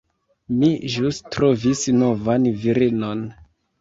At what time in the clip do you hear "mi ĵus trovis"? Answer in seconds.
0.61-1.83